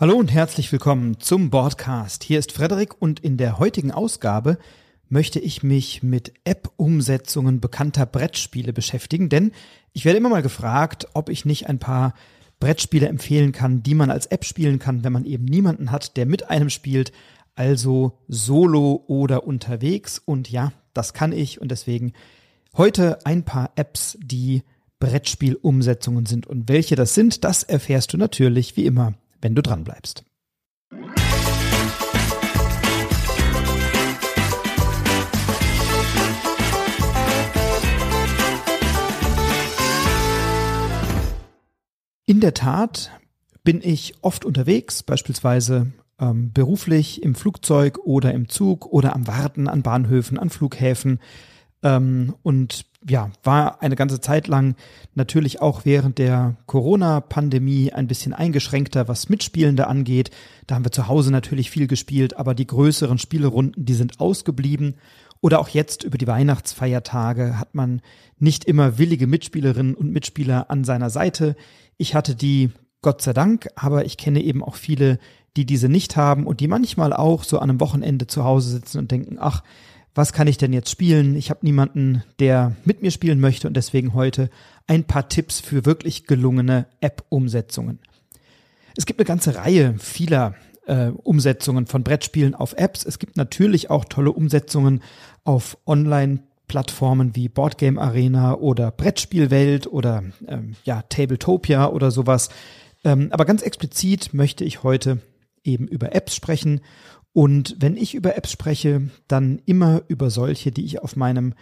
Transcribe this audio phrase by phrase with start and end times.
[0.00, 2.24] Hallo und herzlich willkommen zum Broadcast.
[2.24, 4.56] Hier ist Frederik und in der heutigen Ausgabe
[5.10, 9.52] möchte ich mich mit App-Umsetzungen bekannter Brettspiele beschäftigen, denn
[9.92, 12.14] ich werde immer mal gefragt, ob ich nicht ein paar
[12.60, 16.24] Brettspiele empfehlen kann, die man als App spielen kann, wenn man eben niemanden hat, der
[16.24, 17.12] mit einem spielt,
[17.54, 20.18] also solo oder unterwegs.
[20.18, 22.14] Und ja, das kann ich und deswegen
[22.74, 24.62] heute ein paar Apps, die
[24.98, 26.46] Brettspielumsetzungen sind.
[26.46, 30.24] Und welche das sind, das erfährst du natürlich wie immer wenn du dran bleibst.
[42.26, 43.10] In der Tat
[43.64, 49.66] bin ich oft unterwegs, beispielsweise ähm, beruflich im Flugzeug oder im Zug oder am Warten
[49.66, 51.18] an Bahnhöfen, an Flughäfen.
[51.82, 54.74] Ähm, und ja, war eine ganze Zeit lang
[55.14, 60.30] natürlich auch während der Corona-Pandemie ein bisschen eingeschränkter, was Mitspielende angeht.
[60.66, 64.96] Da haben wir zu Hause natürlich viel gespielt, aber die größeren Spielerunden, die sind ausgeblieben.
[65.40, 68.02] Oder auch jetzt über die Weihnachtsfeiertage hat man
[68.38, 71.56] nicht immer willige Mitspielerinnen und Mitspieler an seiner Seite.
[71.96, 75.18] Ich hatte die, Gott sei Dank, aber ich kenne eben auch viele,
[75.56, 78.98] die diese nicht haben und die manchmal auch so an einem Wochenende zu Hause sitzen
[78.98, 79.62] und denken, ach,
[80.14, 81.36] was kann ich denn jetzt spielen?
[81.36, 84.50] Ich habe niemanden, der mit mir spielen möchte und deswegen heute
[84.86, 88.00] ein paar Tipps für wirklich gelungene App-Umsetzungen.
[88.96, 90.54] Es gibt eine ganze Reihe vieler
[90.86, 93.04] äh, Umsetzungen von Brettspielen auf Apps.
[93.04, 95.02] Es gibt natürlich auch tolle Umsetzungen
[95.44, 102.48] auf Online-Plattformen wie Boardgame Arena oder Brettspielwelt oder ähm, ja Tabletopia oder sowas.
[103.04, 105.20] Ähm, aber ganz explizit möchte ich heute
[105.62, 106.80] eben über Apps sprechen
[107.32, 111.54] und wenn ich über Apps spreche, dann immer über solche, die ich auf meinem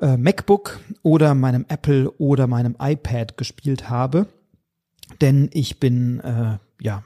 [0.00, 4.26] äh, MacBook oder meinem Apple oder meinem iPad gespielt habe.
[5.20, 7.04] Denn ich bin äh, ja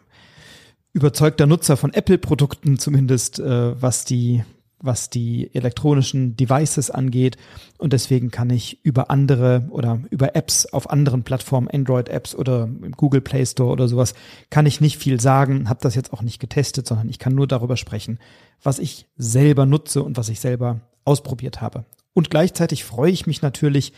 [0.92, 4.45] überzeugter Nutzer von Apple-Produkten, zumindest äh, was die
[4.84, 7.36] was die elektronischen Devices angeht.
[7.78, 12.92] Und deswegen kann ich über andere oder über Apps auf anderen Plattformen, Android-Apps oder im
[12.92, 14.14] Google Play Store oder sowas,
[14.50, 17.46] kann ich nicht viel sagen, habe das jetzt auch nicht getestet, sondern ich kann nur
[17.46, 18.18] darüber sprechen,
[18.62, 21.84] was ich selber nutze und was ich selber ausprobiert habe.
[22.12, 23.92] Und gleichzeitig freue ich mich natürlich,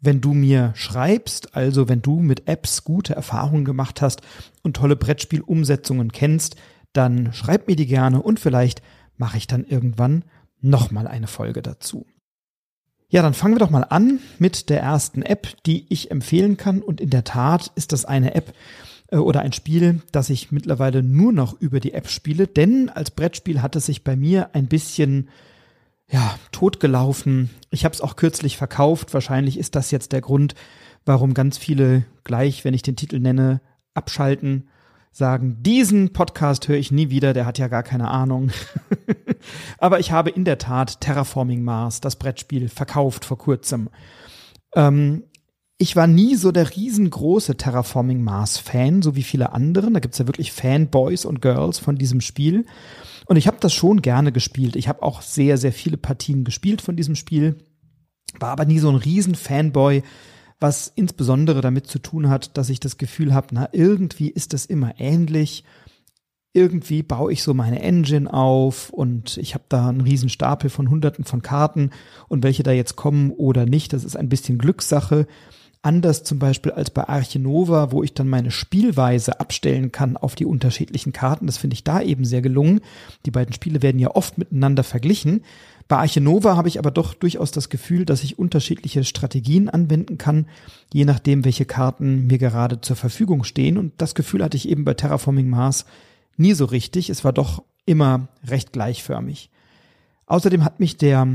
[0.00, 4.22] wenn du mir schreibst, also wenn du mit Apps gute Erfahrungen gemacht hast
[4.62, 6.56] und tolle Brettspielumsetzungen kennst,
[6.92, 8.82] dann schreib mir die gerne und vielleicht
[9.20, 10.24] mache ich dann irgendwann
[10.60, 12.06] nochmal eine Folge dazu.
[13.08, 16.80] Ja, dann fangen wir doch mal an mit der ersten App, die ich empfehlen kann.
[16.80, 18.54] Und in der Tat ist das eine App
[19.08, 22.46] äh, oder ein Spiel, das ich mittlerweile nur noch über die App spiele.
[22.46, 25.28] Denn als Brettspiel hat es sich bei mir ein bisschen
[26.08, 27.50] ja, totgelaufen.
[27.70, 29.12] Ich habe es auch kürzlich verkauft.
[29.12, 30.54] Wahrscheinlich ist das jetzt der Grund,
[31.04, 33.60] warum ganz viele gleich, wenn ich den Titel nenne,
[33.92, 34.68] abschalten
[35.12, 38.50] sagen, diesen Podcast höre ich nie wieder, der hat ja gar keine Ahnung.
[39.78, 43.88] Aber ich habe in der Tat Terraforming Mars, das Brettspiel, verkauft vor kurzem.
[44.74, 45.24] Ähm,
[45.78, 49.94] ich war nie so der riesengroße Terraforming Mars Fan, so wie viele anderen.
[49.94, 52.66] Da gibt's ja wirklich Fanboys und Girls von diesem Spiel.
[53.24, 54.76] Und ich habe das schon gerne gespielt.
[54.76, 57.56] Ich habe auch sehr, sehr viele Partien gespielt von diesem Spiel.
[58.38, 60.02] War aber nie so ein riesen Fanboy
[60.60, 64.66] was insbesondere damit zu tun hat, dass ich das Gefühl habe, na, irgendwie ist das
[64.66, 65.64] immer ähnlich.
[66.52, 70.90] Irgendwie baue ich so meine Engine auf und ich habe da einen riesen Stapel von
[70.90, 71.90] hunderten von Karten
[72.28, 75.26] und welche da jetzt kommen oder nicht, das ist ein bisschen Glückssache.
[75.82, 80.44] Anders zum Beispiel als bei Archinova, wo ich dann meine Spielweise abstellen kann auf die
[80.44, 81.46] unterschiedlichen Karten.
[81.46, 82.80] Das finde ich da eben sehr gelungen.
[83.24, 85.42] Die beiden Spiele werden ja oft miteinander verglichen.
[85.88, 90.46] Bei Archinova habe ich aber doch durchaus das Gefühl, dass ich unterschiedliche Strategien anwenden kann,
[90.92, 93.78] je nachdem, welche Karten mir gerade zur Verfügung stehen.
[93.78, 95.86] Und das Gefühl hatte ich eben bei Terraforming Mars
[96.36, 97.08] nie so richtig.
[97.08, 99.50] Es war doch immer recht gleichförmig.
[100.26, 101.26] Außerdem hat mich der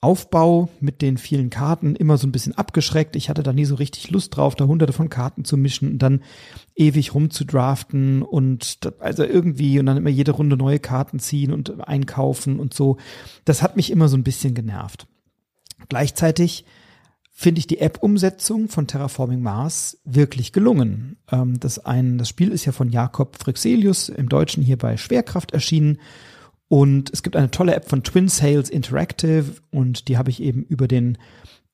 [0.00, 3.16] Aufbau mit den vielen Karten immer so ein bisschen abgeschreckt.
[3.16, 5.98] Ich hatte da nie so richtig Lust drauf, da hunderte von Karten zu mischen und
[5.98, 6.22] dann
[6.74, 12.60] ewig rumzudraften und also irgendwie und dann immer jede Runde neue Karten ziehen und einkaufen
[12.60, 12.98] und so.
[13.44, 15.06] Das hat mich immer so ein bisschen genervt.
[15.88, 16.66] Gleichzeitig
[17.32, 21.16] finde ich die App-Umsetzung von Terraforming Mars wirklich gelungen.
[21.30, 25.52] Ähm, das, ein, das Spiel ist ja von Jakob Frixelius im Deutschen hier bei Schwerkraft
[25.52, 25.98] erschienen
[26.68, 30.62] und es gibt eine tolle App von Twin Sales Interactive und die habe ich eben
[30.62, 31.18] über den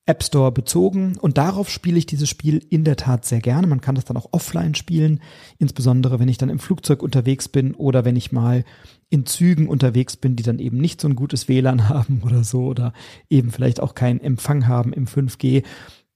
[0.05, 3.67] App Store bezogen und darauf spiele ich dieses Spiel in der Tat sehr gerne.
[3.67, 5.21] Man kann das dann auch offline spielen,
[5.59, 8.65] insbesondere wenn ich dann im Flugzeug unterwegs bin oder wenn ich mal
[9.09, 12.65] in Zügen unterwegs bin, die dann eben nicht so ein gutes WLAN haben oder so
[12.65, 12.91] oder
[13.29, 15.63] eben vielleicht auch keinen Empfang haben im 5G,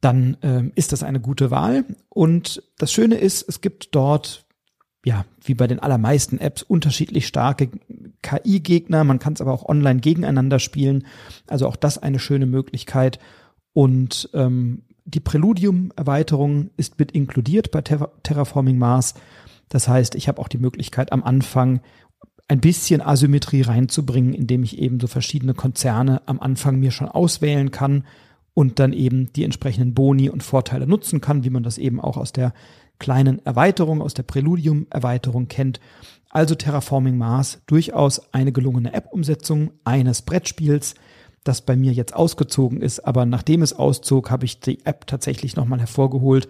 [0.01, 1.85] dann ähm, ist das eine gute Wahl.
[2.09, 4.46] Und das Schöne ist, es gibt dort
[5.07, 7.69] ja, wie bei den allermeisten Apps unterschiedlich starke
[8.23, 9.05] KI-Gegner.
[9.05, 11.05] Man kann es aber auch online gegeneinander spielen.
[11.47, 13.17] Also auch das eine schöne Möglichkeit.
[13.71, 19.13] Und ähm, die Preludium-Erweiterung ist mit inkludiert bei Terra Terraforming Mars.
[19.69, 21.79] Das heißt, ich habe auch die Möglichkeit am Anfang
[22.49, 27.71] ein bisschen Asymmetrie reinzubringen, indem ich eben so verschiedene Konzerne am Anfang mir schon auswählen
[27.71, 28.03] kann
[28.53, 32.17] und dann eben die entsprechenden Boni und Vorteile nutzen kann, wie man das eben auch
[32.17, 32.53] aus der
[32.99, 35.79] kleinen Erweiterung, aus der Preludium-Erweiterung kennt.
[36.29, 40.95] Also Terraforming Mars durchaus eine gelungene App-Umsetzung eines Brettspiels,
[41.43, 42.99] das bei mir jetzt ausgezogen ist.
[42.99, 46.49] Aber nachdem es auszog, habe ich die App tatsächlich nochmal hervorgeholt.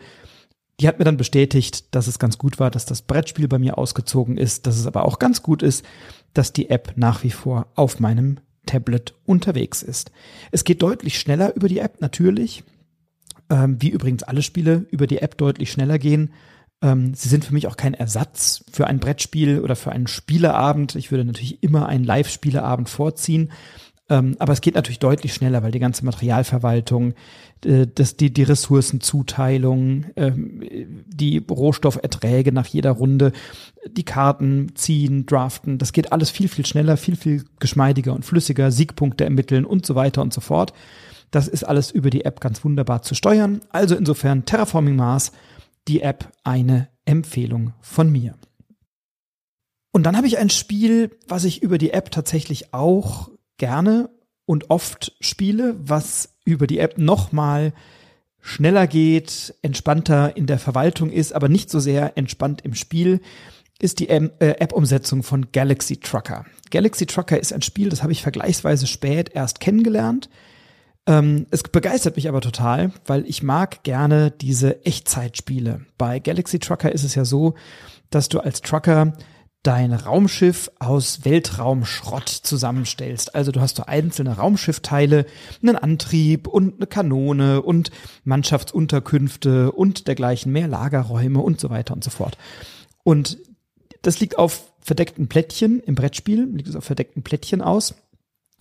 [0.79, 3.77] Die hat mir dann bestätigt, dass es ganz gut war, dass das Brettspiel bei mir
[3.77, 5.85] ausgezogen ist, dass es aber auch ganz gut ist,
[6.33, 10.11] dass die App nach wie vor auf meinem Tablet unterwegs ist.
[10.51, 12.63] Es geht deutlich schneller über die App natürlich,
[13.49, 16.31] ähm, wie übrigens alle Spiele über die App deutlich schneller gehen.
[16.81, 20.95] Ähm, sie sind für mich auch kein Ersatz für ein Brettspiel oder für einen Spieleabend.
[20.95, 23.51] Ich würde natürlich immer einen Live-Spieleabend vorziehen.
[24.09, 27.13] Ähm, aber es geht natürlich deutlich schneller, weil die ganze Materialverwaltung,
[27.65, 30.61] äh, das, die, die Ressourcenzuteilung, ähm,
[31.07, 33.33] die Rohstofferträge nach jeder Runde,
[33.89, 38.71] die Karten ziehen, draften, das geht alles viel, viel schneller, viel, viel geschmeidiger und flüssiger,
[38.71, 40.73] Siegpunkte ermitteln und so weiter und so fort.
[41.31, 43.61] Das ist alles über die App ganz wunderbar zu steuern.
[43.69, 45.31] Also insofern Terraforming Mars,
[45.87, 48.35] die App eine Empfehlung von mir.
[49.91, 54.09] Und dann habe ich ein Spiel, was ich über die App tatsächlich auch gerne
[54.45, 57.73] und oft spiele, was über die App nochmal
[58.39, 63.19] schneller geht, entspannter in der Verwaltung ist, aber nicht so sehr entspannt im Spiel,
[63.79, 66.45] ist die äh, App-Umsetzung von Galaxy Trucker.
[66.71, 70.29] Galaxy Trucker ist ein Spiel, das habe ich vergleichsweise spät erst kennengelernt.
[71.07, 75.85] Ähm, es begeistert mich aber total, weil ich mag gerne diese Echtzeitspiele.
[75.97, 77.55] Bei Galaxy Trucker ist es ja so,
[78.09, 79.13] dass du als Trucker
[79.63, 83.35] dein Raumschiff aus Weltraumschrott zusammenstellst.
[83.35, 85.25] Also du hast so einzelne Raumschiffteile,
[85.61, 87.91] einen Antrieb und eine Kanone und
[88.23, 92.37] Mannschaftsunterkünfte und dergleichen mehr Lagerräume und so weiter und so fort.
[93.03, 93.37] Und
[94.01, 97.95] das liegt auf verdeckten Plättchen im Brettspiel, liegt es auf verdeckten Plättchen aus.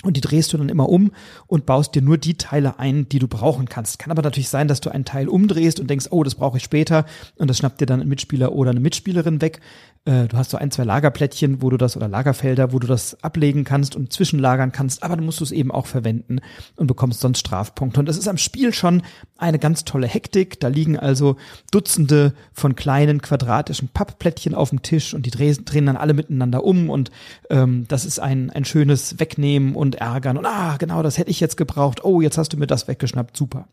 [0.02, 1.12] Und die drehst du dann immer um
[1.46, 3.98] und baust dir nur die Teile ein, die du brauchen kannst.
[3.98, 6.64] Kann aber natürlich sein, dass du einen Teil umdrehst und denkst, oh, das brauche ich
[6.64, 7.06] später.
[7.37, 9.60] Und das schnappt dir dann ein Mitspieler oder eine Mitspielerin weg.
[10.06, 13.23] Äh, du hast so ein, zwei Lagerplättchen, wo du das oder Lagerfelder, wo du das
[13.23, 16.41] ablegen kannst und zwischenlagern kannst, aber dann musst du es eben auch verwenden
[16.76, 18.00] und bekommst sonst Strafpunkte.
[18.00, 19.03] Und das ist am Spiel schon
[19.37, 20.61] eine ganz tolle Hektik.
[20.61, 21.37] Da liegen also
[21.73, 26.64] Dutzende von kleinen quadratischen Pappplättchen auf dem Tisch und die drehen, drehen dann alle miteinander
[26.64, 27.11] um und
[27.50, 31.41] ähm, das ist ein, ein schönes Wegnehmen und Ärgern und ah, genau, das hätte ich
[31.41, 32.05] jetzt gebraucht.
[32.05, 33.37] Oh, jetzt hast du mir das weggeschnappt.
[33.37, 33.67] Super.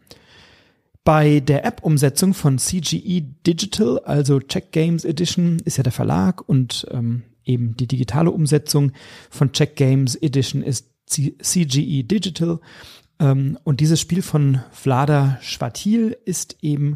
[1.04, 6.88] Bei der App-Umsetzung von CGE Digital, also Check Games Edition, ist ja der Verlag und
[6.92, 8.94] ähm, eben die digitale Umsetzung
[9.30, 12.60] von Check Games Edition ist C CGE Digital.
[13.20, 16.96] Ähm, und dieses Spiel von Vlada Schwatil ist eben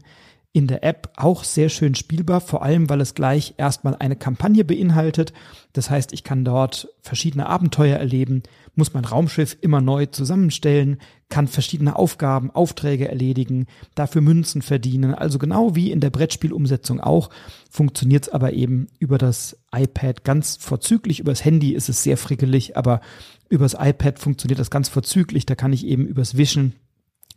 [0.57, 4.65] in der App auch sehr schön spielbar, vor allem weil es gleich erstmal eine Kampagne
[4.65, 5.31] beinhaltet.
[5.73, 8.41] Das heißt, ich kann dort verschiedene Abenteuer erleben,
[8.73, 10.97] muss mein Raumschiff immer neu zusammenstellen,
[11.29, 15.13] kann verschiedene Aufgaben, Aufträge erledigen, dafür Münzen verdienen.
[15.13, 17.29] Also genau wie in der Brettspielumsetzung auch,
[17.69, 21.19] funktioniert es aber eben über das iPad ganz vorzüglich.
[21.19, 23.01] Übers Handy ist es sehr frickelig, aber
[23.47, 25.45] übers iPad funktioniert das ganz vorzüglich.
[25.45, 26.73] Da kann ich eben übers Wischen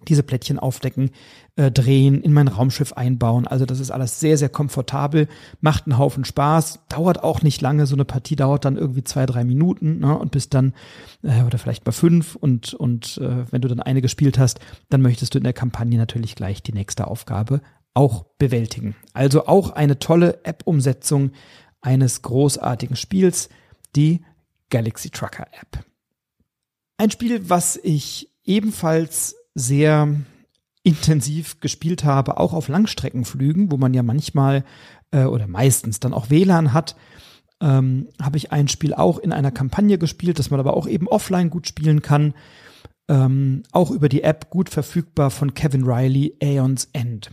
[0.09, 1.11] diese Plättchen aufdecken,
[1.57, 3.47] äh, drehen, in mein Raumschiff einbauen.
[3.47, 5.29] Also das ist alles sehr, sehr komfortabel,
[5.61, 7.87] macht einen Haufen Spaß, dauert auch nicht lange.
[7.87, 10.19] So eine Partie dauert dann irgendwie zwei, drei Minuten ne?
[10.19, 10.73] und bis dann,
[11.23, 15.03] äh, oder vielleicht mal fünf und, und äh, wenn du dann eine gespielt hast, dann
[15.03, 17.61] möchtest du in der Kampagne natürlich gleich die nächste Aufgabe
[17.95, 18.95] auch bewältigen.
[19.13, 21.33] Also auch eine tolle App-Umsetzung
[21.81, 23.49] eines großartigen Spiels,
[23.97, 24.25] die
[24.71, 25.85] Galaxy Trucker App.
[26.97, 30.09] Ein Spiel, was ich ebenfalls sehr
[30.83, 34.65] intensiv gespielt habe, auch auf Langstreckenflügen, wo man ja manchmal
[35.11, 36.97] äh, oder meistens dann auch WLAN hat,
[37.61, 41.09] ähm, habe ich ein Spiel auch in einer Kampagne gespielt, das man aber auch eben
[41.09, 42.35] offline gut spielen kann.
[43.09, 47.33] Ähm, auch über die App gut verfügbar von Kevin Riley, Aeons End.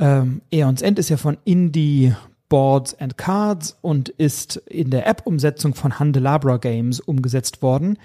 [0.00, 2.14] Ähm, Aeons End ist ja von Indie
[2.48, 7.98] Boards and Cards und ist in der App-Umsetzung von Handelabra Games umgesetzt worden.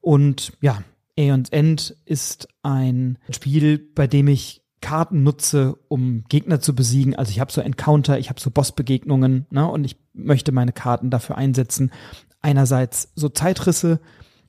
[0.00, 0.82] Und ja,
[1.20, 7.14] Aeons End ist ein Spiel, bei dem ich Karten nutze, um Gegner zu besiegen.
[7.14, 11.10] Also ich habe so Encounter, ich habe so Bossbegegnungen ne, und ich möchte meine Karten
[11.10, 11.92] dafür einsetzen,
[12.40, 14.00] einerseits so Zeitrisse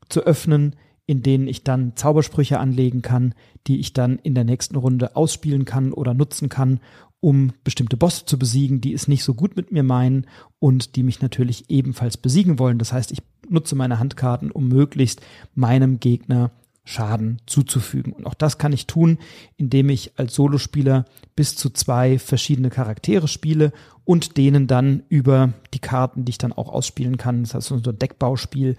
[0.08, 3.36] zu öffnen, in denen ich dann Zaubersprüche anlegen kann,
[3.68, 6.80] die ich dann in der nächsten Runde ausspielen kann oder nutzen kann,
[7.20, 10.26] um bestimmte Bosse zu besiegen, die es nicht so gut mit mir meinen
[10.60, 12.80] und die mich natürlich ebenfalls besiegen wollen.
[12.80, 15.22] Das heißt, ich nutze meine Handkarten, um möglichst
[15.54, 16.52] meinem Gegner
[16.84, 18.12] Schaden zuzufügen.
[18.12, 19.20] Und auch das kann ich tun,
[19.56, 23.72] indem ich als Solospieler bis zu zwei verschiedene Charaktere spiele
[24.04, 27.76] und denen dann über die Karten, die ich dann auch ausspielen kann, das heißt so
[27.76, 28.78] ein Deckbauspiel,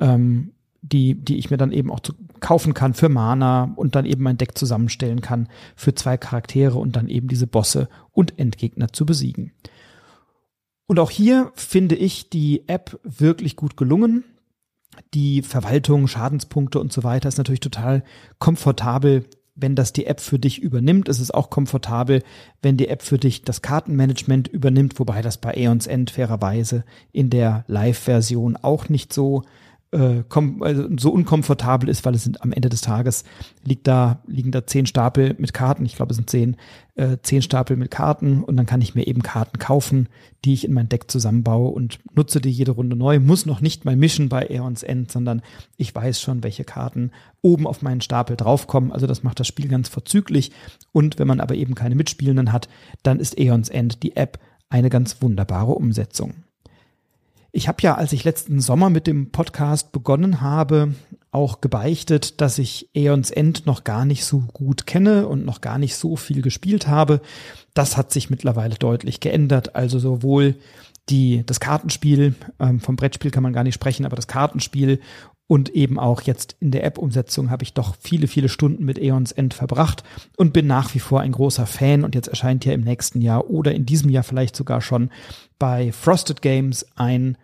[0.00, 0.52] ähm,
[0.82, 4.22] die, die ich mir dann eben auch zu, kaufen kann für Mana und dann eben
[4.22, 9.06] mein Deck zusammenstellen kann für zwei Charaktere und dann eben diese Bosse und Endgegner zu
[9.06, 9.52] besiegen.
[10.86, 14.24] Und auch hier finde ich die App wirklich gut gelungen.
[15.14, 18.02] Die Verwaltung, Schadenspunkte und so weiter ist natürlich total
[18.38, 19.24] komfortabel,
[19.54, 21.08] wenn das die App für dich übernimmt.
[21.08, 22.22] Es ist auch komfortabel,
[22.62, 27.30] wenn die App für dich das Kartenmanagement übernimmt, wobei das bei Aeons End fairerweise in
[27.30, 29.67] der Live-Version auch nicht so äh,
[30.28, 33.24] kom also so unkomfortabel ist, weil es sind am Ende des Tages
[33.64, 36.56] liegt da, liegen da zehn Stapel mit Karten, ich glaube es sind zehn,
[36.94, 40.08] äh, zehn Stapel mit Karten und dann kann ich mir eben Karten kaufen,
[40.44, 43.86] die ich in mein Deck zusammenbaue und nutze die jede Runde neu, muss noch nicht
[43.86, 45.40] mal mischen bei Aeons End, sondern
[45.78, 49.68] ich weiß schon, welche Karten oben auf meinen Stapel draufkommen, also das macht das Spiel
[49.68, 50.52] ganz vorzüglich.
[50.92, 52.68] Und wenn man aber eben keine Mitspielenden hat,
[53.02, 56.34] dann ist Aeons End die App eine ganz wunderbare Umsetzung.
[57.58, 60.94] Ich habe ja, als ich letzten Sommer mit dem Podcast begonnen habe,
[61.32, 65.76] auch gebeichtet, dass ich Aeons End noch gar nicht so gut kenne und noch gar
[65.76, 67.20] nicht so viel gespielt habe.
[67.74, 69.74] Das hat sich mittlerweile deutlich geändert.
[69.74, 70.54] Also sowohl
[71.08, 75.00] die, das Kartenspiel, ähm, vom Brettspiel kann man gar nicht sprechen, aber das Kartenspiel
[75.48, 79.32] und eben auch jetzt in der App-Umsetzung habe ich doch viele, viele Stunden mit Aeons
[79.32, 80.04] End verbracht
[80.36, 82.04] und bin nach wie vor ein großer Fan.
[82.04, 85.10] Und jetzt erscheint ja im nächsten Jahr oder in diesem Jahr vielleicht sogar schon
[85.58, 87.36] bei Frosted Games ein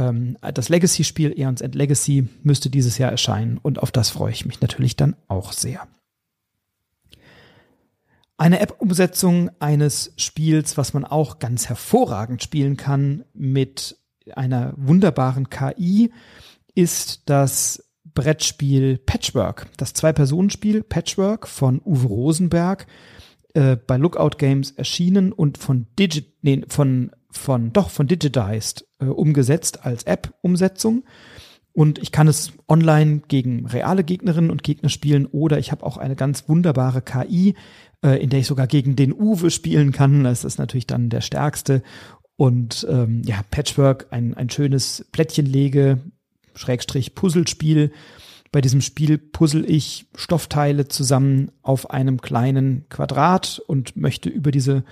[0.00, 4.46] ähm, das Legacy-Spiel Aeons End Legacy müsste dieses Jahr erscheinen und auf das freue ich
[4.46, 5.86] mich natürlich dann auch sehr.
[8.38, 13.98] Eine App-Umsetzung eines Spiels, was man auch ganz hervorragend spielen kann mit
[14.34, 16.10] einer wunderbaren KI,
[16.74, 22.86] ist das Brettspiel Patchwork, das Zwei-Personen-Spiel Patchwork von Uwe Rosenberg,
[23.52, 29.06] äh, bei Lookout Games erschienen und von Digit, nee, von, von, doch, von Digitized äh,
[29.06, 31.04] umgesetzt als App-Umsetzung.
[31.72, 35.96] Und ich kann es online gegen reale Gegnerinnen und Gegner spielen oder ich habe auch
[35.96, 37.54] eine ganz wunderbare KI,
[38.04, 40.24] äh, in der ich sogar gegen den Uwe spielen kann.
[40.24, 41.82] Das ist natürlich dann der stärkste.
[42.36, 46.00] Und ähm, ja, Patchwork, ein, ein schönes Plättchenlege,
[46.54, 47.92] Schrägstrich Puzzlespiel.
[48.52, 54.84] Bei diesem Spiel puzzle ich Stoffteile zusammen auf einem kleinen Quadrat und möchte über diese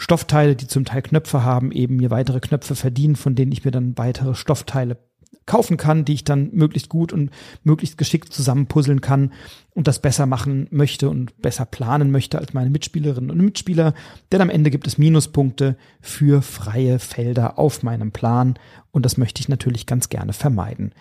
[0.00, 3.70] Stoffteile, die zum Teil Knöpfe haben, eben mir weitere Knöpfe verdienen, von denen ich mir
[3.70, 4.96] dann weitere Stoffteile
[5.44, 7.30] kaufen kann, die ich dann möglichst gut und
[7.64, 9.32] möglichst geschickt zusammenpuzzeln kann
[9.74, 13.92] und das besser machen möchte und besser planen möchte als meine Mitspielerinnen und Mitspieler.
[14.32, 18.58] Denn am Ende gibt es Minuspunkte für freie Felder auf meinem Plan
[18.92, 20.94] und das möchte ich natürlich ganz gerne vermeiden.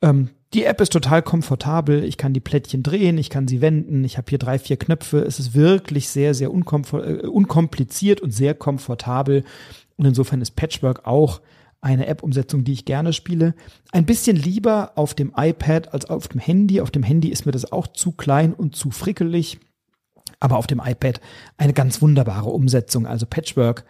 [0.00, 2.04] Ähm, die App ist total komfortabel.
[2.04, 4.04] Ich kann die Plättchen drehen, ich kann sie wenden.
[4.04, 5.20] Ich habe hier drei, vier Knöpfe.
[5.20, 9.44] Es ist wirklich sehr, sehr äh, unkompliziert und sehr komfortabel.
[9.96, 11.40] Und insofern ist Patchwork auch
[11.80, 13.54] eine App-Umsetzung, die ich gerne spiele.
[13.90, 16.80] Ein bisschen lieber auf dem iPad als auf dem Handy.
[16.80, 19.58] Auf dem Handy ist mir das auch zu klein und zu frickelig.
[20.38, 21.20] Aber auf dem iPad
[21.56, 23.06] eine ganz wunderbare Umsetzung.
[23.06, 23.84] Also Patchwork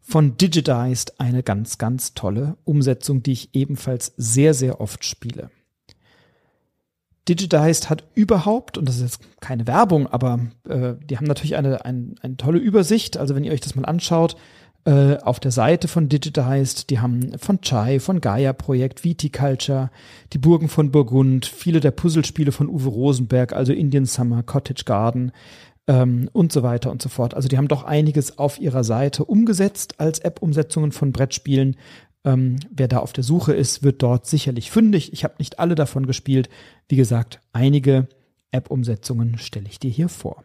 [0.00, 5.50] von Digitized eine ganz, ganz tolle Umsetzung, die ich ebenfalls sehr, sehr oft spiele.
[7.28, 11.84] Digitized hat überhaupt, und das ist jetzt keine Werbung, aber äh, die haben natürlich eine,
[11.84, 13.16] eine, eine tolle Übersicht.
[13.16, 14.36] Also wenn ihr euch das mal anschaut,
[14.86, 19.90] äh, auf der Seite von Digitized, die haben von Chai, von Gaia Projekt, Viticulture,
[20.34, 25.32] die Burgen von Burgund, viele der Puzzlespiele von Uwe Rosenberg, also Indian Summer, Cottage Garden
[25.86, 27.32] ähm, und so weiter und so fort.
[27.32, 31.76] Also die haben doch einiges auf ihrer Seite umgesetzt als App-Umsetzungen von Brettspielen.
[32.26, 35.12] Ähm, wer da auf der Suche ist, wird dort sicherlich fündig.
[35.14, 36.48] Ich habe nicht alle davon gespielt.
[36.88, 38.08] Wie gesagt, einige
[38.50, 40.44] App-Umsetzungen stelle ich dir hier vor.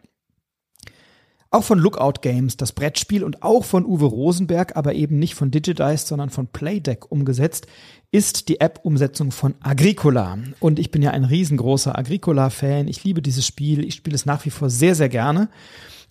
[1.52, 5.50] Auch von Lookout Games, das Brettspiel und auch von Uwe Rosenberg, aber eben nicht von
[5.50, 7.66] Digitized, sondern von Playdeck umgesetzt,
[8.12, 10.38] ist die App-Umsetzung von Agricola.
[10.60, 12.86] Und ich bin ja ein riesengroßer Agricola-Fan.
[12.86, 13.84] Ich liebe dieses Spiel.
[13.84, 15.48] Ich spiele es nach wie vor sehr, sehr gerne.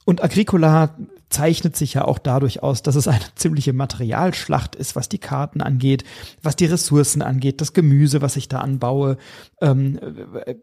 [0.09, 0.95] Und Agricola
[1.29, 5.61] zeichnet sich ja auch dadurch aus, dass es eine ziemliche Materialschlacht ist, was die Karten
[5.61, 6.03] angeht,
[6.41, 9.17] was die Ressourcen angeht, das Gemüse, was ich da anbaue,
[9.61, 9.99] ähm,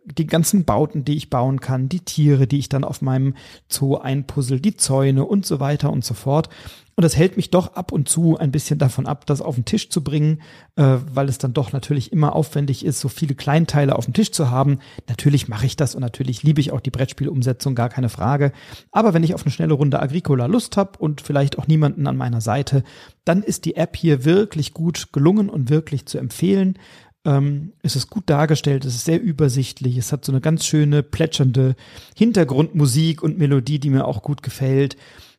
[0.04, 3.36] die ganzen Bauten, die ich bauen kann, die Tiere, die ich dann auf meinem
[3.68, 6.48] Zoo einpuzzle, die Zäune und so weiter und so fort.
[6.96, 9.66] Und das hält mich doch ab und zu ein bisschen davon ab, das auf den
[9.66, 10.40] Tisch zu bringen,
[10.76, 14.32] äh, weil es dann doch natürlich immer aufwendig ist, so viele Kleinteile auf dem Tisch
[14.32, 14.78] zu haben.
[15.06, 18.50] Natürlich mache ich das und natürlich liebe ich auch die Brettspielumsetzung, gar keine Frage.
[18.92, 22.16] Aber wenn ich auf eine schnelle Runde Agricola Lust habe und vielleicht auch niemanden an
[22.16, 22.82] meiner Seite,
[23.26, 26.78] dann ist die App hier wirklich gut gelungen und wirklich zu empfehlen.
[27.26, 31.02] Ähm, es ist gut dargestellt, es ist sehr übersichtlich, es hat so eine ganz schöne
[31.02, 31.76] plätschernde
[32.16, 34.96] Hintergrundmusik und Melodie, die mir auch gut gefällt.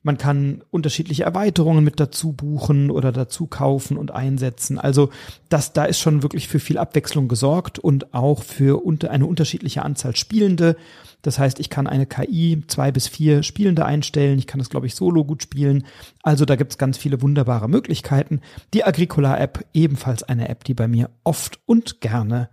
[0.07, 4.79] Man kann unterschiedliche Erweiterungen mit dazu buchen oder dazu kaufen und einsetzen.
[4.79, 5.09] Also
[5.49, 9.83] das, da ist schon wirklich für viel Abwechslung gesorgt und auch für unter, eine unterschiedliche
[9.83, 10.77] Anzahl Spielende.
[11.23, 14.39] Das heißt, ich kann eine KI zwei bis vier Spielende einstellen.
[14.39, 15.83] Ich kann das, glaube ich, solo gut spielen.
[16.23, 18.39] Also da gibt's ganz viele wunderbare Möglichkeiten.
[18.73, 22.49] Die Agricola-App ebenfalls eine App, die bei mir oft und gerne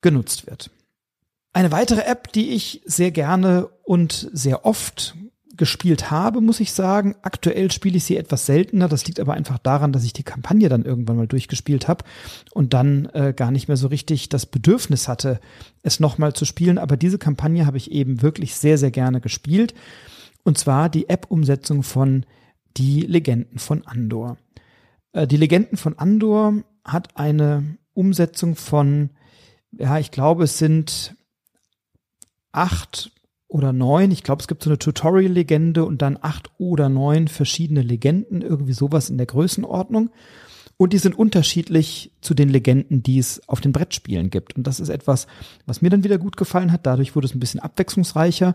[0.00, 0.72] genutzt wird.
[1.52, 5.14] Eine weitere App, die ich sehr gerne und sehr oft
[5.56, 7.14] gespielt habe, muss ich sagen.
[7.22, 8.88] Aktuell spiele ich sie etwas seltener.
[8.88, 12.04] Das liegt aber einfach daran, dass ich die Kampagne dann irgendwann mal durchgespielt habe
[12.52, 15.40] und dann äh, gar nicht mehr so richtig das Bedürfnis hatte,
[15.82, 16.78] es nochmal zu spielen.
[16.78, 19.74] Aber diese Kampagne habe ich eben wirklich sehr, sehr gerne gespielt.
[20.44, 22.24] Und zwar die App-Umsetzung von
[22.76, 24.36] Die Legenden von Andor.
[25.12, 29.10] Äh, die Legenden von Andor hat eine Umsetzung von,
[29.72, 31.16] ja, ich glaube, es sind
[32.52, 33.10] acht
[33.48, 34.10] oder neun.
[34.10, 38.72] Ich glaube, es gibt so eine Tutorial-Legende und dann acht oder neun verschiedene Legenden, irgendwie
[38.72, 40.10] sowas in der Größenordnung.
[40.78, 44.56] Und die sind unterschiedlich zu den Legenden, die es auf den Brettspielen gibt.
[44.56, 45.26] Und das ist etwas,
[45.64, 46.84] was mir dann wieder gut gefallen hat.
[46.84, 48.54] Dadurch wurde es ein bisschen abwechslungsreicher.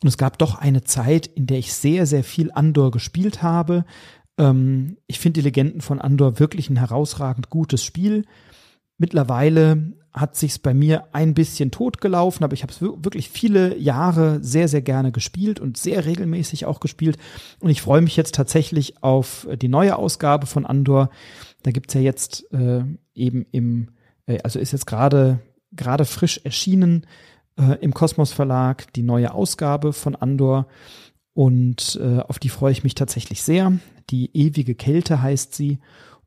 [0.00, 3.84] Und es gab doch eine Zeit, in der ich sehr, sehr viel Andor gespielt habe.
[4.38, 8.26] Ähm, ich finde die Legenden von Andor wirklich ein herausragend gutes Spiel.
[8.98, 14.42] Mittlerweile hat sich's bei mir ein bisschen totgelaufen, aber ich habe es wirklich viele Jahre
[14.42, 17.18] sehr, sehr gerne gespielt und sehr regelmäßig auch gespielt.
[17.60, 21.10] Und ich freue mich jetzt tatsächlich auf die neue Ausgabe von Andor.
[21.62, 22.82] Da gibt's ja jetzt äh,
[23.14, 23.90] eben im,
[24.26, 25.40] äh, also ist jetzt gerade
[25.72, 27.06] gerade frisch erschienen
[27.58, 30.66] äh, im Kosmos Verlag die neue Ausgabe von Andor.
[31.34, 33.78] Und äh, auf die freue ich mich tatsächlich sehr.
[34.08, 35.78] Die ewige Kälte heißt sie.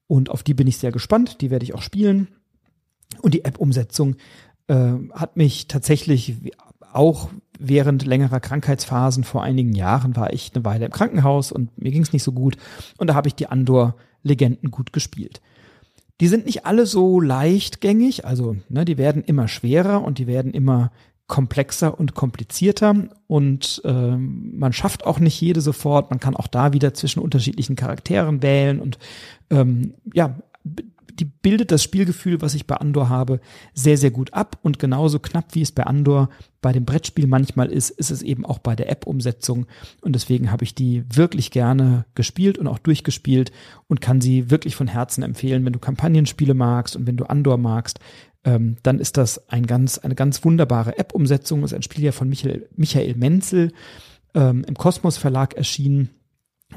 [0.05, 1.41] Und auf die bin ich sehr gespannt.
[1.41, 2.27] Die werde ich auch spielen.
[3.21, 4.15] Und die App-Umsetzung
[4.67, 6.35] äh, hat mich tatsächlich
[6.93, 7.29] auch
[7.59, 12.01] während längerer Krankheitsphasen vor einigen Jahren war ich eine Weile im Krankenhaus und mir ging
[12.01, 12.57] es nicht so gut.
[12.97, 15.41] Und da habe ich die Andor-Legenden gut gespielt.
[16.21, 20.53] Die sind nicht alle so leichtgängig, also ne, die werden immer schwerer und die werden
[20.53, 20.91] immer
[21.27, 26.09] komplexer und komplizierter und äh, man schafft auch nicht jede sofort.
[26.09, 28.97] Man kann auch da wieder zwischen unterschiedlichen Charakteren wählen und
[29.51, 30.35] ähm, ja,
[31.19, 33.39] die bildet das Spielgefühl, was ich bei Andor habe,
[33.73, 34.57] sehr, sehr gut ab.
[34.61, 36.29] Und genauso knapp wie es bei Andor
[36.61, 39.65] bei dem Brettspiel manchmal ist, ist es eben auch bei der App-Umsetzung.
[40.01, 43.51] Und deswegen habe ich die wirklich gerne gespielt und auch durchgespielt
[43.87, 45.65] und kann sie wirklich von Herzen empfehlen.
[45.65, 47.99] Wenn du Kampagnenspiele magst und wenn du Andor magst,
[48.43, 51.63] ähm, dann ist das ein ganz, eine ganz wunderbare App-Umsetzung.
[51.63, 53.71] Ist ein Spiel ja von Michael, Michael Menzel
[54.33, 56.09] ähm, im Kosmos Verlag erschienen.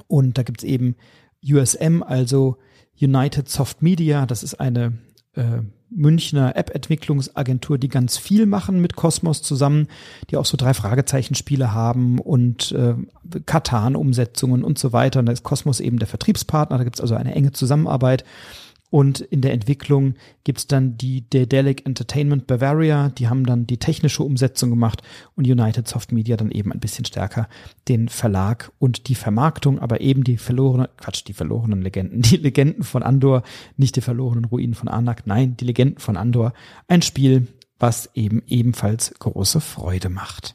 [0.09, 0.97] Und da gibt's eben
[1.45, 2.57] USM, also
[3.01, 4.99] United Soft Media, das ist eine
[5.35, 5.63] äh,
[5.95, 9.89] Münchner App-Entwicklungsagentur, die ganz viel machen mit Cosmos zusammen,
[10.31, 12.95] die auch so drei Fragezeichen-Spiele haben und äh,
[13.45, 15.21] Katan-Umsetzungen und so weiter.
[15.21, 18.25] Und da ist Cosmos eben der Vertriebspartner, da gibt es also eine enge Zusammenarbeit.
[18.93, 24.23] Und in der Entwicklung gibt's dann die Dedelic Entertainment Bavaria, die haben dann die technische
[24.23, 25.01] Umsetzung gemacht
[25.35, 27.49] und United Soft Media dann eben ein bisschen stärker
[27.89, 32.83] den Verlag und die Vermarktung, aber eben die verlorenen, Quatsch, die verlorenen Legenden, die Legenden
[32.83, 33.45] von Andor,
[33.79, 36.53] nicht die verlorenen Ruinen von Anak, nein, die Legenden von Andor.
[36.87, 37.47] Ein Spiel,
[37.79, 40.55] was eben ebenfalls große Freude macht.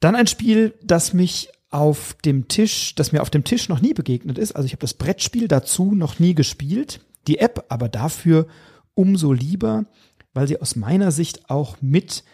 [0.00, 3.94] Dann ein Spiel, das mich auf dem Tisch, das mir auf dem Tisch noch nie
[3.94, 4.52] begegnet ist.
[4.52, 8.46] Also ich habe das Brettspiel dazu noch nie gespielt, die App aber dafür
[8.94, 9.86] umso lieber,
[10.34, 12.24] weil sie aus meiner Sicht auch mit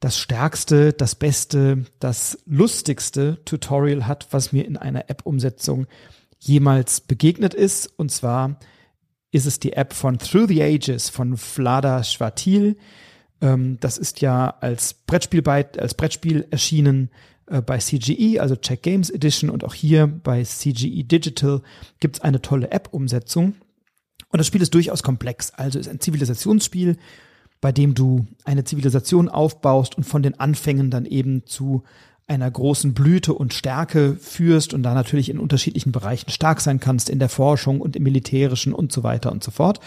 [0.00, 5.86] das stärkste, das beste, das lustigste Tutorial hat, was mir in einer App-Umsetzung
[6.38, 7.86] jemals begegnet ist.
[7.98, 8.58] Und zwar
[9.30, 12.78] ist es die App von Through the Ages von Vlada Schwatil.
[13.42, 17.10] Ähm, das ist ja als Brettspiel, als Brettspiel erschienen
[17.50, 21.62] äh, bei CGE, also Check Games Edition und auch hier bei CGE Digital
[21.98, 23.54] gibt es eine tolle App-Umsetzung.
[24.32, 25.50] Und das Spiel ist durchaus komplex.
[25.50, 26.96] Also ist ein Zivilisationsspiel,
[27.60, 31.82] bei dem du eine Zivilisation aufbaust und von den Anfängen dann eben zu
[32.28, 37.10] einer großen Blüte und Stärke führst und da natürlich in unterschiedlichen Bereichen stark sein kannst,
[37.10, 39.80] in der Forschung und im Militärischen und so weiter und so fort.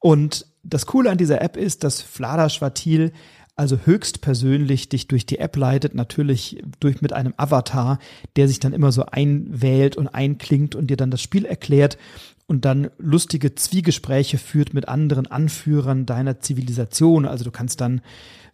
[0.00, 3.12] Und das Coole an dieser App ist, dass Vlada Schwatil
[3.56, 7.98] also höchst persönlich dich durch die App leitet, natürlich durch mit einem Avatar,
[8.36, 11.96] der sich dann immer so einwählt und einklingt und dir dann das Spiel erklärt
[12.46, 17.24] und dann lustige Zwiegespräche führt mit anderen Anführern deiner Zivilisation.
[17.24, 18.02] Also du kannst dann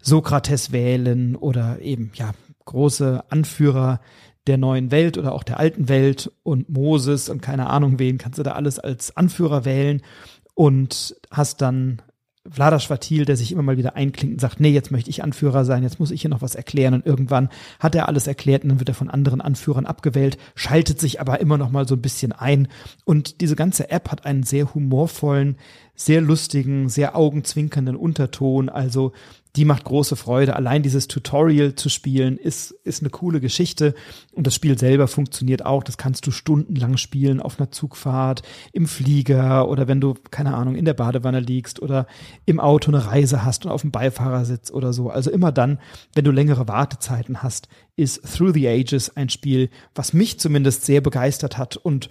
[0.01, 2.31] Sokrates wählen oder eben, ja,
[2.65, 3.99] große Anführer
[4.47, 8.39] der neuen Welt oder auch der alten Welt und Moses und keine Ahnung wen kannst
[8.39, 10.01] du da alles als Anführer wählen
[10.53, 12.01] und hast dann
[12.49, 15.63] Vlada Schwatil, der sich immer mal wieder einklingt und sagt, nee, jetzt möchte ich Anführer
[15.63, 16.93] sein, jetzt muss ich hier noch was erklären.
[16.93, 20.99] Und irgendwann hat er alles erklärt und dann wird er von anderen Anführern abgewählt, schaltet
[20.99, 22.67] sich aber immer noch mal so ein bisschen ein.
[23.05, 25.55] Und diese ganze App hat einen sehr humorvollen,
[25.95, 29.13] sehr lustigen, sehr augenzwinkernden Unterton, also
[29.55, 30.55] die macht große Freude.
[30.55, 33.93] Allein dieses Tutorial zu spielen ist, ist eine coole Geschichte.
[34.31, 35.83] Und das Spiel selber funktioniert auch.
[35.83, 40.75] Das kannst du stundenlang spielen auf einer Zugfahrt, im Flieger oder wenn du, keine Ahnung,
[40.75, 42.07] in der Badewanne liegst oder
[42.45, 45.09] im Auto eine Reise hast und auf dem Beifahrersitz oder so.
[45.11, 45.79] Also immer dann,
[46.15, 51.01] wenn du längere Wartezeiten hast, ist Through the Ages ein Spiel, was mich zumindest sehr
[51.01, 52.09] begeistert hat und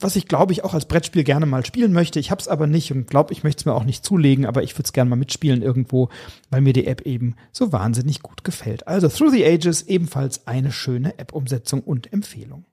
[0.00, 2.20] was ich glaube ich auch als Brettspiel gerne mal spielen möchte.
[2.20, 4.62] Ich habe es aber nicht und glaube, ich möchte es mir auch nicht zulegen, aber
[4.62, 6.08] ich würde es gerne mal mitspielen irgendwo,
[6.50, 8.86] weil mir die App eben so wahnsinnig gut gefällt.
[8.86, 12.64] Also Through the Ages ebenfalls eine schöne App-Umsetzung und Empfehlung.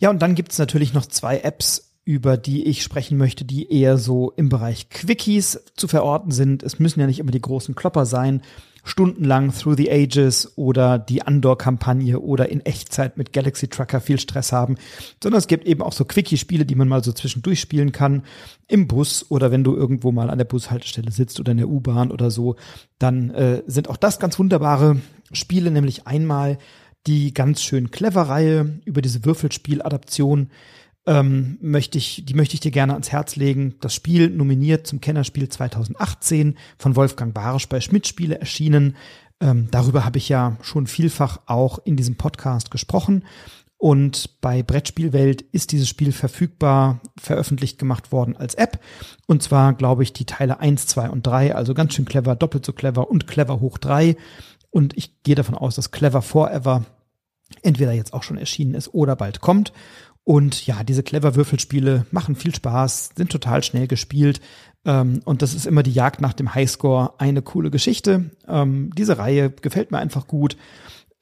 [0.00, 3.72] Ja, und dann gibt es natürlich noch zwei Apps, über die ich sprechen möchte, die
[3.72, 6.62] eher so im Bereich Quickies zu verorten sind.
[6.62, 8.42] Es müssen ja nicht immer die großen Klopper sein.
[8.86, 14.52] Stundenlang Through the Ages oder die Andor-Kampagne oder in Echtzeit mit Galaxy Trucker viel Stress
[14.52, 14.76] haben,
[15.22, 18.24] sondern es gibt eben auch so Quickie-Spiele, die man mal so zwischendurch spielen kann,
[18.68, 22.10] im Bus oder wenn du irgendwo mal an der Bushaltestelle sitzt oder in der U-Bahn
[22.10, 22.56] oder so,
[22.98, 24.98] dann äh, sind auch das ganz wunderbare
[25.32, 26.58] Spiele, nämlich einmal
[27.06, 30.50] die ganz schön clever Reihe über diese Würfelspiel-Adaption
[31.06, 33.74] ähm, möchte ich, die möchte ich dir gerne ans Herz legen.
[33.80, 38.96] Das Spiel nominiert zum Kennerspiel 2018 von Wolfgang Barisch bei Schmidt Spiele erschienen.
[39.40, 43.24] Ähm, darüber habe ich ja schon vielfach auch in diesem Podcast gesprochen.
[43.76, 48.80] Und bei Brettspielwelt ist dieses Spiel verfügbar, veröffentlicht gemacht worden als App.
[49.26, 52.64] Und zwar, glaube ich, die Teile 1, 2 und 3, also ganz schön clever, doppelt
[52.64, 54.16] so clever und clever hoch 3.
[54.70, 56.84] Und ich gehe davon aus, dass Clever Forever
[57.62, 59.72] entweder jetzt auch schon erschienen ist oder bald kommt.
[60.24, 64.40] Und ja, diese clever Würfelspiele machen viel Spaß, sind total schnell gespielt.
[64.86, 68.30] Ähm, und das ist immer die Jagd nach dem Highscore eine coole Geschichte.
[68.48, 70.56] Ähm, diese Reihe gefällt mir einfach gut.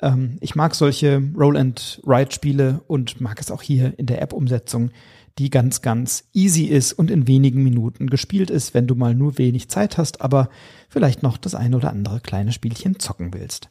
[0.00, 4.90] Ähm, ich mag solche Roll-and-Ride-Spiele und mag es auch hier in der App-Umsetzung,
[5.38, 9.38] die ganz, ganz easy ist und in wenigen Minuten gespielt ist, wenn du mal nur
[9.38, 10.48] wenig Zeit hast, aber
[10.88, 13.68] vielleicht noch das eine oder andere kleine Spielchen zocken willst.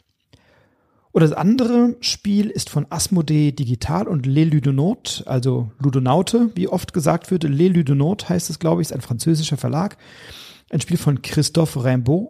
[1.13, 6.93] Oder das andere Spiel ist von Asmodee Digital und Le Ludonaut, also Ludonaute, wie oft
[6.93, 7.43] gesagt wird.
[7.43, 9.97] Le Ludonaut heißt es, glaube ich, ist ein französischer Verlag.
[10.69, 12.29] Ein Spiel von Christophe Rimbaud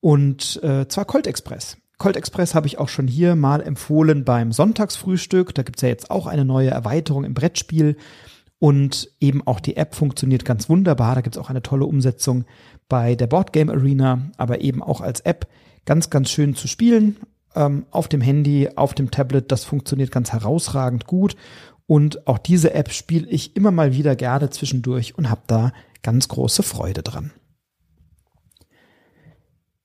[0.00, 1.76] und äh, zwar Colt Express.
[1.98, 5.54] Colt Express habe ich auch schon hier mal empfohlen beim Sonntagsfrühstück.
[5.54, 7.96] Da gibt's ja jetzt auch eine neue Erweiterung im Brettspiel.
[8.58, 11.14] Und eben auch die App funktioniert ganz wunderbar.
[11.14, 12.44] Da gibt's auch eine tolle Umsetzung
[12.88, 15.46] bei der Boardgame Arena, aber eben auch als App
[15.84, 17.16] ganz, ganz schön zu spielen
[17.54, 19.50] ähm, auf dem Handy, auf dem Tablet.
[19.52, 21.36] Das funktioniert ganz herausragend gut.
[21.86, 26.28] Und auch diese App spiele ich immer mal wieder gerne zwischendurch und habe da ganz
[26.28, 27.32] große Freude dran.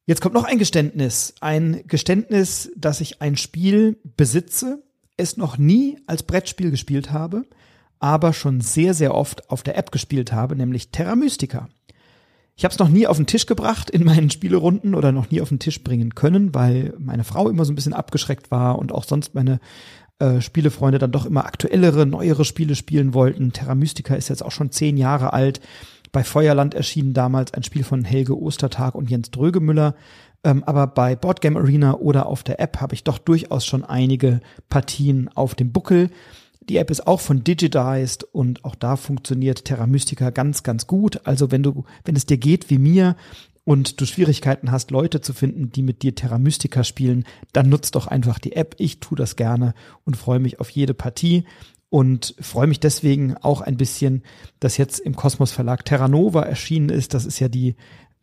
[0.06, 1.34] Jetzt kommt noch ein Geständnis.
[1.42, 4.84] Ein Geständnis, dass ich ein Spiel besitze,
[5.18, 7.46] es noch nie als Brettspiel gespielt habe,
[8.00, 11.70] aber schon sehr, sehr oft auf der App gespielt habe, nämlich Terra Mystica.
[12.58, 15.42] Ich habe es noch nie auf den Tisch gebracht in meinen Spielerunden oder noch nie
[15.42, 18.94] auf den Tisch bringen können, weil meine Frau immer so ein bisschen abgeschreckt war und
[18.94, 19.60] auch sonst meine
[20.20, 23.52] äh, Spielefreunde dann doch immer aktuellere, neuere Spiele spielen wollten.
[23.52, 25.60] Terra Mystica ist jetzt auch schon zehn Jahre alt.
[26.14, 29.96] Bei Feuerland erschien damals ein Spiel von Helge Ostertag und Jens Drögemüller.
[30.46, 34.40] Ähm, aber bei Boardgame Arena oder auf der App habe ich doch durchaus schon einige
[34.70, 36.10] Partien auf dem Buckel.
[36.70, 41.22] Die App ist auch von Digitized und auch da funktioniert Terra Mystica ganz, ganz gut.
[41.26, 43.16] Also wenn du, wenn es dir geht wie mir
[43.64, 47.96] und du Schwierigkeiten hast, Leute zu finden, die mit dir Terra Mystica spielen, dann nutzt
[47.96, 48.76] doch einfach die App.
[48.80, 49.74] Ich tue das gerne
[50.06, 51.46] und freue mich auf jede Partie
[51.90, 54.24] und freue mich deswegen auch ein bisschen,
[54.60, 57.14] dass jetzt im Kosmos Verlag Terra Nova erschienen ist.
[57.14, 57.76] Das ist ja die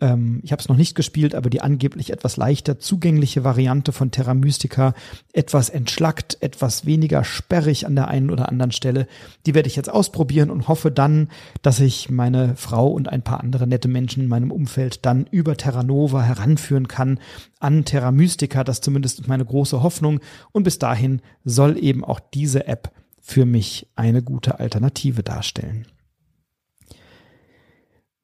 [0.02, 4.10] ähm, ich habe es noch nicht gespielt, aber die angeblich etwas leichter zugängliche Variante von
[4.10, 4.94] Terra Mystica,
[5.32, 9.06] etwas entschlackt, etwas weniger sperrig an der einen oder anderen Stelle,
[9.46, 11.28] die werde ich jetzt ausprobieren und hoffe dann,
[11.62, 15.56] dass ich meine Frau und ein paar andere nette Menschen in meinem Umfeld dann über
[15.56, 17.20] Terra Nova heranführen kann
[17.60, 18.64] an Terra Mystica.
[18.64, 20.18] Das zumindest meine große Hoffnung.
[20.50, 25.86] Und bis dahin soll eben auch diese App für mich eine gute Alternative darstellen.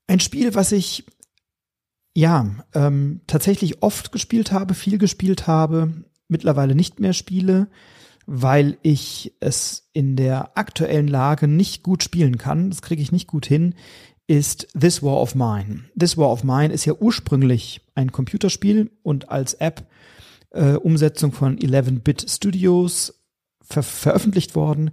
[0.08, 1.04] Ein Spiel, was ich
[2.18, 5.92] ja, ähm, tatsächlich oft gespielt habe, viel gespielt habe,
[6.26, 7.68] mittlerweile nicht mehr spiele,
[8.26, 12.70] weil ich es in der aktuellen Lage nicht gut spielen kann.
[12.70, 13.74] Das kriege ich nicht gut hin
[14.30, 15.84] ist This War of Mine.
[15.98, 19.88] This War of Mine ist ja ursprünglich ein Computerspiel und als App
[20.50, 23.24] äh, Umsetzung von 11-Bit Studios
[23.62, 24.90] ver veröffentlicht worden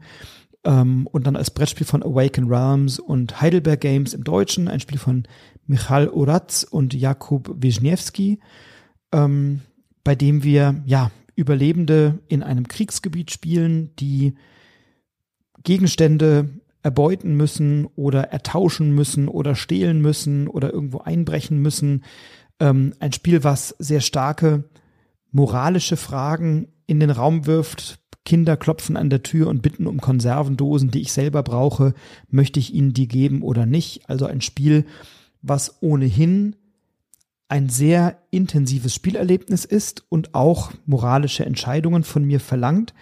[0.63, 4.99] ähm, und dann als Brettspiel von Awaken Realms und Heidelberg Games im Deutschen, ein Spiel
[4.99, 5.23] von
[5.67, 8.39] Michal Uratz und Jakub Wisniewski,
[9.11, 9.61] ähm,
[10.03, 14.35] bei dem wir ja Überlebende in einem Kriegsgebiet spielen, die
[15.63, 16.49] Gegenstände
[16.81, 22.03] erbeuten müssen oder ertauschen müssen oder stehlen müssen oder irgendwo einbrechen müssen.
[22.59, 24.65] Ähm, ein Spiel, was sehr starke
[25.31, 27.99] moralische Fragen in den Raum wirft.
[28.23, 31.93] Kinder klopfen an der Tür und bitten um Konservendosen, die ich selber brauche.
[32.29, 34.09] Möchte ich ihnen die geben oder nicht?
[34.09, 34.85] Also ein Spiel,
[35.47, 36.55] was ohnehin
[37.47, 42.93] ein sehr intensives Spielerlebnis ist und auch moralische Entscheidungen von mir verlangt,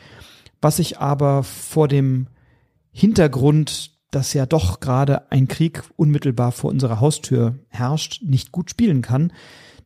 [0.62, 2.28] was ich aber vor dem
[2.92, 9.02] Hintergrund, dass ja doch gerade ein Krieg unmittelbar vor unserer Haustür herrscht, nicht gut spielen
[9.02, 9.32] kann.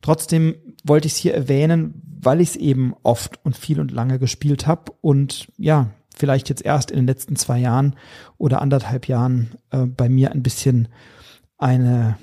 [0.02, 4.18] Trotzdem wollte ich es hier erwähnen, weil ich es eben oft und viel und lange
[4.18, 7.94] gespielt habe und ja, vielleicht jetzt erst in den letzten zwei Jahren
[8.38, 10.88] oder anderthalb Jahren äh, bei mir ein bisschen
[11.56, 12.18] eine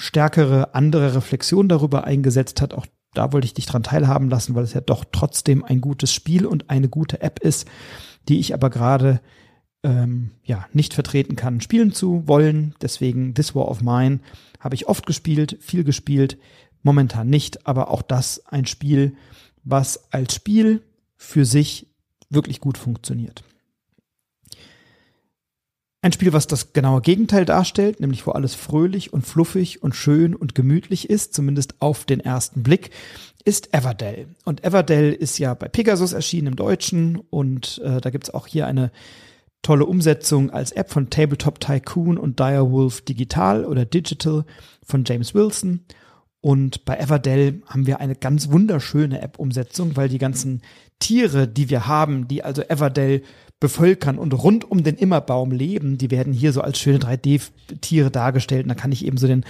[0.00, 2.72] stärkere, andere Reflexion darüber eingesetzt hat.
[2.72, 6.14] Auch da wollte ich dich dran teilhaben lassen, weil es ja doch trotzdem ein gutes
[6.14, 7.68] Spiel und eine gute App ist,
[8.26, 9.20] die ich aber gerade
[9.82, 12.74] ähm, ja nicht vertreten kann, spielen zu wollen.
[12.80, 14.20] Deswegen This War of Mine
[14.58, 16.38] habe ich oft gespielt, viel gespielt,
[16.82, 19.14] momentan nicht, aber auch das ein Spiel,
[19.64, 20.82] was als Spiel
[21.16, 21.88] für sich
[22.30, 23.44] wirklich gut funktioniert.
[26.02, 30.34] Ein Spiel, was das genaue Gegenteil darstellt, nämlich wo alles fröhlich und fluffig und schön
[30.34, 32.90] und gemütlich ist, zumindest auf den ersten Blick,
[33.44, 34.28] ist Everdell.
[34.46, 38.66] Und Everdell ist ja bei Pegasus erschienen im Deutschen und äh, da gibt's auch hier
[38.66, 38.90] eine
[39.60, 44.46] tolle Umsetzung als App von Tabletop Tycoon und Direwolf Digital oder Digital
[44.82, 45.84] von James Wilson.
[46.40, 50.62] Und bei Everdell haben wir eine ganz wunderschöne App-Umsetzung, weil die ganzen
[50.98, 53.22] Tiere, die wir haben, die also Everdell
[53.60, 58.62] bevölkern und rund um den Immerbaum leben, die werden hier so als schöne 3D-Tiere dargestellt.
[58.62, 59.44] Und da kann ich eben so den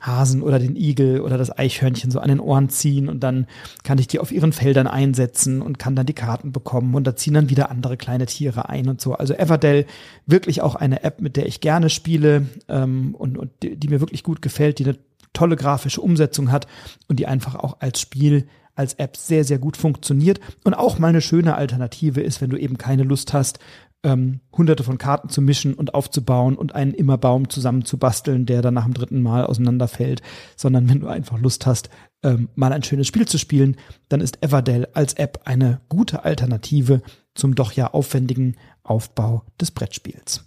[0.00, 3.46] Hasen oder den Igel oder das Eichhörnchen so an den Ohren ziehen und dann
[3.84, 7.14] kann ich die auf ihren Feldern einsetzen und kann dann die Karten bekommen und da
[7.14, 9.14] ziehen dann wieder andere kleine Tiere ein und so.
[9.14, 9.86] Also Everdell
[10.26, 14.00] wirklich auch eine App, mit der ich gerne spiele ähm, und, und die, die mir
[14.00, 14.98] wirklich gut gefällt, die eine
[15.32, 16.66] tolle grafische Umsetzung hat
[17.08, 21.08] und die einfach auch als Spiel als App sehr, sehr gut funktioniert und auch mal
[21.08, 23.58] eine schöne Alternative ist, wenn du eben keine Lust hast,
[24.04, 28.84] ähm, hunderte von Karten zu mischen und aufzubauen und einen Immerbaum zusammenzubasteln, der dann nach
[28.84, 30.22] dem dritten Mal auseinanderfällt,
[30.56, 31.88] sondern wenn du einfach Lust hast,
[32.22, 33.76] ähm, mal ein schönes Spiel zu spielen,
[34.08, 37.02] dann ist Everdell als App eine gute Alternative
[37.34, 40.44] zum doch ja aufwendigen Aufbau des Brettspiels.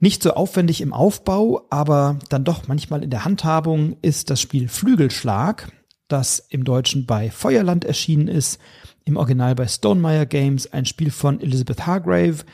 [0.00, 4.68] Nicht so aufwendig im Aufbau, aber dann doch manchmal in der Handhabung ist das Spiel
[4.68, 5.72] Flügelschlag
[6.08, 8.60] das im Deutschen bei Feuerland erschienen ist,
[9.04, 12.44] im Original bei Stonemeyer Games, ein Spiel von Elizabeth Hargrave.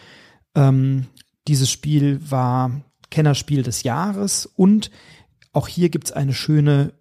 [0.55, 1.07] Ähm,
[1.49, 4.91] dieses Spiel war Kennerspiel des Jahres und
[5.53, 6.93] auch hier gibt's eine schöne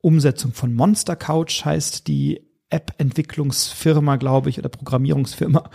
[0.00, 2.40] Umsetzung von Monster Couch, heißt die
[2.70, 5.70] App-Entwicklungsfirma, glaube ich, oder Programmierungsfirma.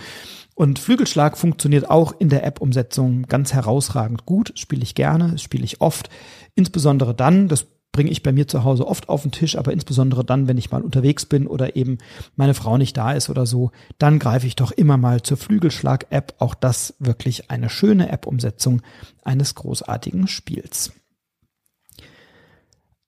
[0.55, 4.53] Und Flügelschlag funktioniert auch in der App-Umsetzung ganz herausragend gut.
[4.55, 6.09] Spiele ich gerne, spiele ich oft.
[6.53, 10.25] Insbesondere dann, das bringe ich bei mir zu Hause oft auf den Tisch, aber insbesondere
[10.25, 11.99] dann, wenn ich mal unterwegs bin oder eben
[12.35, 16.35] meine Frau nicht da ist oder so, dann greife ich doch immer mal zur Flügelschlag-App.
[16.39, 18.81] Auch das wirklich eine schöne App-Umsetzung
[19.23, 20.91] eines großartigen Spiels.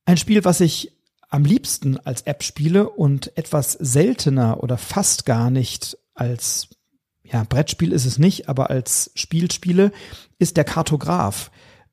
[0.05, 0.95] Ein Spiel, was ich
[1.29, 6.69] am liebsten als App spiele und etwas seltener oder fast gar nicht als
[7.23, 9.91] ja, Brettspiel ist es nicht, aber als Spiel spiele,
[10.37, 11.49] ist der Kartograf.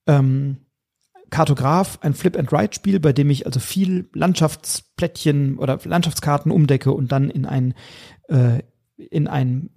[0.07, 0.59] Ähm,
[1.33, 7.47] Kartograf, ein Flip-and-Write-Spiel, bei dem ich also viel Landschaftsplättchen oder Landschaftskarten umdecke und dann in
[7.47, 7.75] ein
[8.29, 8.61] äh,
[9.11, 9.71] in ein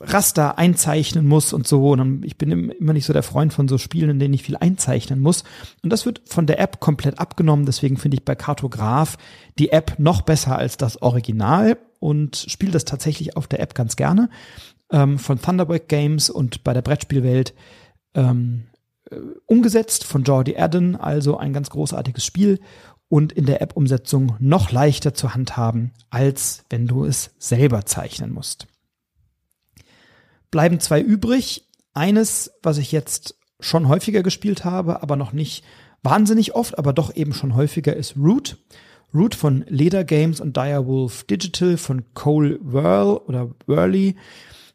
[0.00, 1.90] Raster einzeichnen muss und so.
[1.90, 4.56] Und ich bin immer nicht so der Freund von so Spielen, in denen ich viel
[4.56, 5.42] einzeichnen muss.
[5.82, 7.66] Und das wird von der App komplett abgenommen.
[7.66, 9.16] Deswegen finde ich bei Kartograf
[9.58, 13.96] die App noch besser als das Original und spiele das tatsächlich auf der App ganz
[13.96, 14.30] gerne.
[14.92, 17.54] Ähm, von Thunderbrick Games und bei der Brettspielwelt
[18.14, 18.77] ähm, äh,
[19.46, 22.60] umgesetzt von Jordi Adden, also ein ganz großartiges Spiel
[23.08, 28.66] und in der App-Umsetzung noch leichter zu handhaben, als wenn du es selber zeichnen musst.
[30.50, 31.64] Bleiben zwei übrig.
[31.94, 35.64] Eines, was ich jetzt schon häufiger gespielt habe, aber noch nicht
[36.02, 38.58] wahnsinnig oft, aber doch eben schon häufiger ist Root.
[39.12, 44.16] Root von Leder Games und Direwolf Digital von Cole Whirl oder Whirly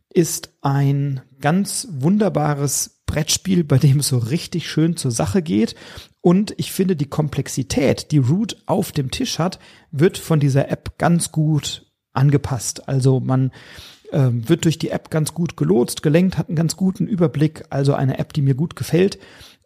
[0.09, 5.75] ist ein ganz wunderbares Brettspiel, bei dem es so richtig schön zur Sache geht.
[6.21, 9.59] Und ich finde, die Komplexität, die Root auf dem Tisch hat,
[9.91, 12.87] wird von dieser App ganz gut angepasst.
[12.87, 13.51] Also man
[14.11, 17.65] äh, wird durch die App ganz gut gelotst, gelenkt, hat einen ganz guten Überblick.
[17.69, 19.19] Also eine App, die mir gut gefällt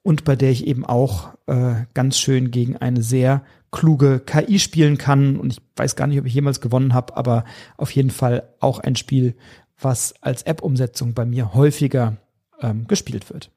[0.08, 4.98] und bei der ich eben auch äh, ganz schön gegen eine sehr kluge KI spielen
[4.98, 5.38] kann.
[5.38, 7.44] Und ich weiß gar nicht, ob ich jemals gewonnen habe, aber
[7.76, 9.36] auf jeden Fall auch ein Spiel,
[9.80, 12.18] was als App-Umsetzung bei mir häufiger
[12.62, 13.52] ähm, gespielt wird.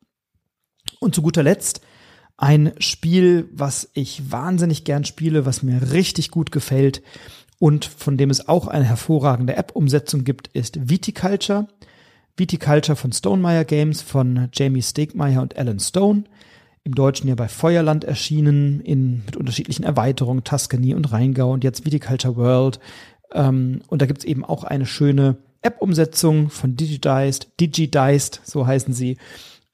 [0.98, 1.80] Und zu guter Letzt
[2.36, 7.02] ein Spiel, was ich wahnsinnig gern spiele, was mir richtig gut gefällt
[7.58, 11.68] und von dem es auch eine hervorragende App-Umsetzung gibt, ist Viticulture.
[12.36, 16.24] Viticulture von Stonemeyer Games von Jamie Stegmeier und Alan Stone.
[16.82, 21.84] Im Deutschen ja bei Feuerland erschienen, in, mit unterschiedlichen Erweiterungen, Tuscany und Rheingau und jetzt
[21.84, 22.80] Viticulture World.
[23.34, 29.18] Ähm, und da gibt's eben auch eine schöne App-Umsetzung von Digidiced, Digidiced, so heißen sie,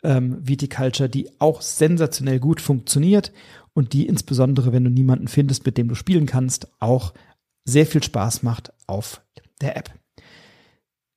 [0.02, 3.32] ähm, Viticulture, die auch sensationell gut funktioniert
[3.74, 7.12] und die insbesondere, wenn du niemanden findest, mit dem du spielen kannst, auch
[7.64, 9.22] sehr viel Spaß macht auf
[9.60, 9.92] der App.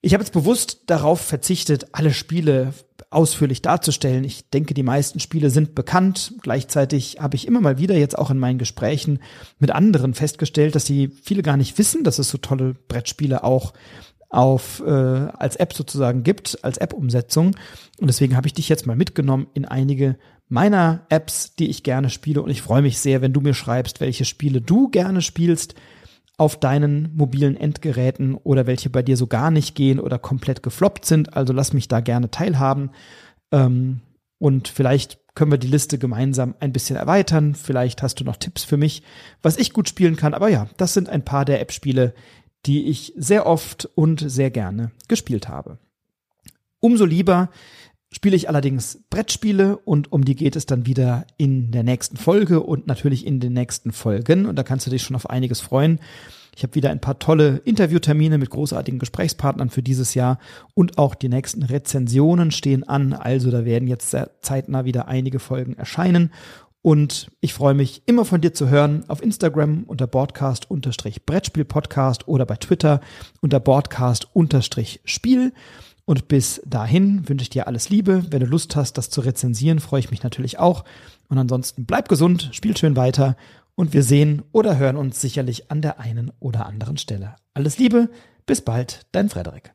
[0.01, 2.73] Ich habe jetzt bewusst darauf verzichtet, alle Spiele
[3.09, 4.23] ausführlich darzustellen.
[4.23, 6.33] Ich denke, die meisten Spiele sind bekannt.
[6.41, 9.19] Gleichzeitig habe ich immer mal wieder jetzt auch in meinen Gesprächen
[9.57, 13.73] mit anderen festgestellt, dass die viele gar nicht wissen, dass es so tolle Brettspiele auch
[14.29, 17.55] auf äh, als App sozusagen gibt, als App-Umsetzung.
[17.99, 22.09] Und deswegen habe ich dich jetzt mal mitgenommen in einige meiner Apps, die ich gerne
[22.09, 22.41] spiele.
[22.41, 25.75] Und ich freue mich sehr, wenn du mir schreibst, welche Spiele du gerne spielst
[26.37, 31.05] auf deinen mobilen Endgeräten oder welche bei dir so gar nicht gehen oder komplett gefloppt
[31.05, 31.35] sind.
[31.35, 32.91] Also lass mich da gerne teilhaben.
[33.51, 34.01] Ähm,
[34.37, 37.55] und vielleicht können wir die Liste gemeinsam ein bisschen erweitern.
[37.55, 39.03] Vielleicht hast du noch Tipps für mich,
[39.41, 40.33] was ich gut spielen kann.
[40.33, 42.13] Aber ja, das sind ein paar der App-Spiele,
[42.65, 45.77] die ich sehr oft und sehr gerne gespielt habe.
[46.79, 47.49] Umso lieber
[48.11, 52.61] spiele ich allerdings Brettspiele und um die geht es dann wieder in der nächsten Folge
[52.61, 55.99] und natürlich in den nächsten Folgen und da kannst du dich schon auf einiges freuen.
[56.55, 60.39] Ich habe wieder ein paar tolle Interviewtermine mit großartigen Gesprächspartnern für dieses Jahr
[60.73, 65.75] und auch die nächsten Rezensionen stehen an, also da werden jetzt zeitnah wieder einige Folgen
[65.75, 66.31] erscheinen
[66.81, 72.55] und ich freue mich immer von dir zu hören auf Instagram unter Broadcast-Brettspiel-Podcast oder bei
[72.55, 73.01] Twitter
[73.41, 75.53] unter Broadcast-Spiel.
[76.05, 78.23] Und bis dahin wünsche ich dir alles Liebe.
[78.31, 80.85] Wenn du Lust hast, das zu rezensieren, freue ich mich natürlich auch.
[81.27, 83.35] Und ansonsten bleib gesund, spiel schön weiter
[83.75, 87.35] und wir sehen oder hören uns sicherlich an der einen oder anderen Stelle.
[87.53, 88.09] Alles Liebe,
[88.45, 89.73] bis bald, dein Frederik.